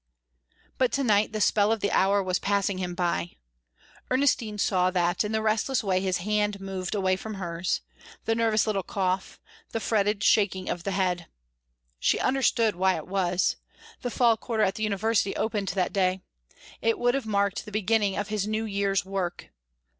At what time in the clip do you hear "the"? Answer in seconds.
1.31-1.39, 1.79-1.91, 5.31-5.43, 8.25-8.33, 9.73-9.79, 10.85-10.89, 14.01-14.09, 14.73-14.81, 17.65-17.71